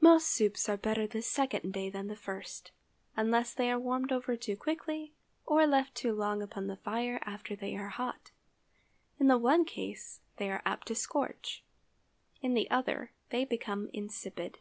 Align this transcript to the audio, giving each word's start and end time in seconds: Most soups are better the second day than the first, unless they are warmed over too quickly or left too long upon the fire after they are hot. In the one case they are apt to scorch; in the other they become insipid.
Most 0.00 0.26
soups 0.26 0.68
are 0.68 0.76
better 0.76 1.06
the 1.06 1.22
second 1.22 1.72
day 1.72 1.88
than 1.88 2.08
the 2.08 2.16
first, 2.16 2.72
unless 3.14 3.54
they 3.54 3.70
are 3.70 3.78
warmed 3.78 4.10
over 4.10 4.34
too 4.36 4.56
quickly 4.56 5.14
or 5.46 5.68
left 5.68 5.94
too 5.94 6.12
long 6.12 6.42
upon 6.42 6.66
the 6.66 6.74
fire 6.78 7.20
after 7.24 7.54
they 7.54 7.76
are 7.76 7.90
hot. 7.90 8.32
In 9.20 9.28
the 9.28 9.38
one 9.38 9.64
case 9.64 10.18
they 10.36 10.50
are 10.50 10.62
apt 10.66 10.88
to 10.88 10.96
scorch; 10.96 11.62
in 12.40 12.54
the 12.54 12.68
other 12.70 13.12
they 13.30 13.44
become 13.44 13.88
insipid. 13.92 14.58